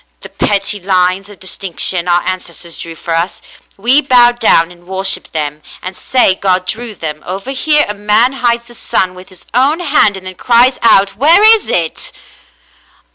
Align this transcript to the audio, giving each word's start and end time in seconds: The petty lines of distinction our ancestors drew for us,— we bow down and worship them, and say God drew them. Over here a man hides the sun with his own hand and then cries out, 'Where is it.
The 0.21 0.29
petty 0.29 0.79
lines 0.79 1.29
of 1.29 1.39
distinction 1.39 2.07
our 2.07 2.21
ancestors 2.27 2.79
drew 2.79 2.95
for 2.95 3.13
us,— 3.13 3.39
we 3.87 4.01
bow 4.01 4.31
down 4.31 4.71
and 4.71 4.87
worship 4.87 5.31
them, 5.31 5.61
and 5.79 5.95
say 5.95 6.33
God 6.33 6.65
drew 6.65 6.95
them. 6.95 7.21
Over 7.23 7.51
here 7.51 7.85
a 7.87 7.93
man 7.93 8.33
hides 8.33 8.65
the 8.65 8.73
sun 8.73 9.13
with 9.13 9.29
his 9.29 9.45
own 9.53 9.79
hand 9.79 10.17
and 10.17 10.25
then 10.25 10.33
cries 10.33 10.79
out, 10.81 11.11
'Where 11.17 11.43
is 11.43 11.69
it. 11.69 12.11